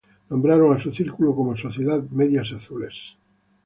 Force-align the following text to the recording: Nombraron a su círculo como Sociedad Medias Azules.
Nombraron 0.31 0.75
a 0.75 0.79
su 0.79 0.91
círculo 0.91 1.35
como 1.35 1.55
Sociedad 1.55 2.01
Medias 2.09 2.51
Azules. 2.53 3.15